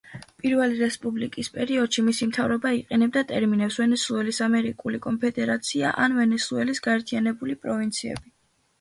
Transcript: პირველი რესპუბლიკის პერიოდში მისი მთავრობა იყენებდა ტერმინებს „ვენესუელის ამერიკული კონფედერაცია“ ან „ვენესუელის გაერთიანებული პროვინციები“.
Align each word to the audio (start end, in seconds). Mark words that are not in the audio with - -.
პირველი 0.43 0.77
რესპუბლიკის 0.77 1.49
პერიოდში 1.57 2.05
მისი 2.07 2.29
მთავრობა 2.31 2.71
იყენებდა 2.79 3.23
ტერმინებს 3.33 3.79
„ვენესუელის 3.83 4.43
ამერიკული 4.49 5.03
კონფედერაცია“ 5.07 5.95
ან 6.09 6.21
„ვენესუელის 6.21 6.87
გაერთიანებული 6.91 7.63
პროვინციები“. 7.65 8.39